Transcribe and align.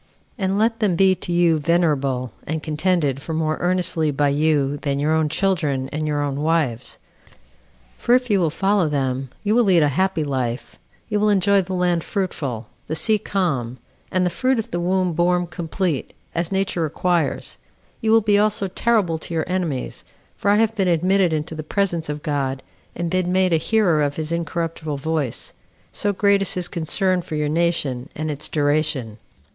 And 0.35 0.57
let 0.57 0.79
them 0.79 0.95
be 0.95 1.13
to 1.13 1.31
you 1.31 1.59
venerable, 1.59 2.31
and 2.47 2.63
contended 2.63 3.21
for 3.21 3.35
more 3.35 3.57
earnestly 3.59 4.09
by 4.09 4.29
you 4.29 4.77
than 4.77 4.97
your 4.97 5.11
own 5.13 5.29
children 5.29 5.89
and 5.89 6.07
your 6.07 6.23
own 6.23 6.41
wives; 6.41 6.97
for 7.99 8.15
if 8.15 8.27
you 8.27 8.39
will 8.39 8.49
follow 8.49 8.89
them, 8.89 9.29
you 9.43 9.53
will 9.53 9.63
lead 9.63 9.83
a 9.83 9.89
happy 9.89 10.23
life 10.23 10.79
you 11.07 11.19
will 11.19 11.29
enjoy 11.29 11.61
the 11.61 11.75
land 11.75 12.03
fruitful, 12.03 12.65
the 12.87 12.95
sea 12.95 13.19
calm, 13.19 13.77
and 14.11 14.25
the 14.25 14.31
fruit 14.31 14.57
of 14.57 14.71
the 14.71 14.79
womb 14.79 15.13
born 15.13 15.45
complete, 15.45 16.13
as 16.33 16.51
nature 16.51 16.81
requires; 16.81 17.59
you 18.01 18.09
will 18.09 18.21
be 18.21 18.39
also 18.39 18.67
terrible 18.67 19.19
to 19.19 19.35
your 19.35 19.45
enemies 19.45 20.03
for 20.35 20.49
I 20.49 20.55
have 20.55 20.73
been 20.75 20.87
admitted 20.87 21.31
into 21.31 21.53
the 21.53 21.61
presence 21.61 22.09
of 22.09 22.23
God 22.23 22.63
and 22.95 23.11
been 23.11 23.31
made 23.31 23.53
a 23.53 23.57
hearer 23.57 24.01
of 24.01 24.15
his 24.15 24.31
incorruptible 24.31 24.97
voice 24.97 25.53
so 25.91 26.11
great 26.11 26.41
is 26.41 26.55
his 26.55 26.67
concern 26.67 27.21
for 27.21 27.35
your 27.35 27.49
nation, 27.49 28.09
and 28.15 28.31
its 28.31 28.49
duration." 28.49 29.19